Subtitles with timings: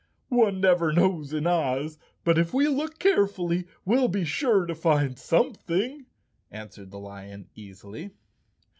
[0.29, 5.15] "One never knows in Oz, but if we look carefully, we'll be sure to find
[5.19, 6.07] something,"
[6.49, 8.09] answered the lion easily.